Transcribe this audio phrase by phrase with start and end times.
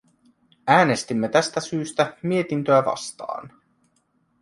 [0.67, 3.51] Äänestimme tästä syystä mietintöä vastaan.